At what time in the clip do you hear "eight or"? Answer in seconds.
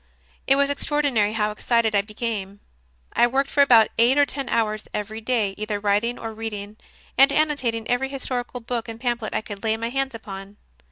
3.99-4.25